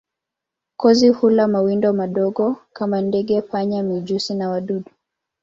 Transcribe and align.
Kozi 0.77 1.09
hula 1.09 1.47
mawindo 1.47 1.93
madogo 1.93 2.55
kama 2.73 3.01
ndege, 3.01 3.41
panya, 3.41 3.83
mijusi 3.83 4.35
na 4.35 4.49
wadudu. 4.49 4.91